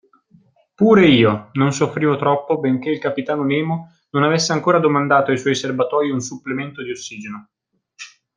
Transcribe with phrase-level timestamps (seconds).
[0.73, 5.53] Pure io non soffrivo troppo benché il capitano Nemo non avesse ancora domandato ai suoi
[5.53, 7.49] serbatoi un supplemento di ossigeno.